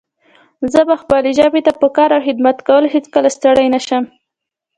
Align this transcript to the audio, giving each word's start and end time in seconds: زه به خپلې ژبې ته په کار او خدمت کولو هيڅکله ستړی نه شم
زه 0.73 0.81
به 0.87 0.95
خپلې 1.01 1.29
ژبې 1.39 1.61
ته 1.65 1.71
په 1.81 1.87
کار 1.97 2.09
او 2.15 2.21
خدمت 2.27 2.57
کولو 2.67 2.87
هيڅکله 2.95 3.29
ستړی 3.37 3.67
نه 3.75 3.79
شم 3.87 4.03